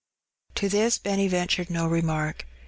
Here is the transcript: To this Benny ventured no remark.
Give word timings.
To 0.55 0.67
this 0.67 0.97
Benny 0.97 1.27
ventured 1.27 1.69
no 1.69 1.85
remark. 1.85 2.47